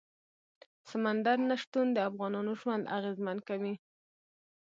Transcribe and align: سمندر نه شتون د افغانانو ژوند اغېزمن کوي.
سمندر 0.89 1.37
نه 1.49 1.55
شتون 1.61 1.87
د 1.93 1.97
افغانانو 2.09 2.51
ژوند 2.61 2.83
اغېزمن 2.97 3.37
کوي. 3.47 3.73